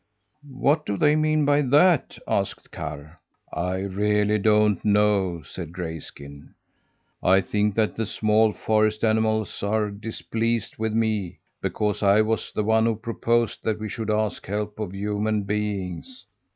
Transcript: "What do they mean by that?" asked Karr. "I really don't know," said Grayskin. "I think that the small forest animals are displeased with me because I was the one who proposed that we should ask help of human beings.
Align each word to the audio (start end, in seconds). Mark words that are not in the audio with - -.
"What 0.49 0.83
do 0.87 0.97
they 0.97 1.15
mean 1.15 1.45
by 1.45 1.61
that?" 1.61 2.17
asked 2.27 2.71
Karr. 2.71 3.17
"I 3.53 3.81
really 3.81 4.39
don't 4.39 4.83
know," 4.83 5.43
said 5.43 5.71
Grayskin. 5.71 6.55
"I 7.21 7.39
think 7.41 7.75
that 7.75 7.95
the 7.95 8.07
small 8.07 8.51
forest 8.51 9.03
animals 9.03 9.61
are 9.61 9.91
displeased 9.91 10.77
with 10.79 10.93
me 10.93 11.37
because 11.61 12.01
I 12.01 12.21
was 12.23 12.51
the 12.51 12.63
one 12.63 12.87
who 12.87 12.95
proposed 12.95 13.63
that 13.63 13.77
we 13.79 13.89
should 13.89 14.09
ask 14.09 14.43
help 14.47 14.79
of 14.79 14.95
human 14.95 15.43
beings. 15.43 16.25